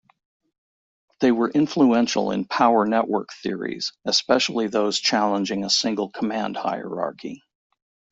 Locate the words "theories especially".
3.43-4.65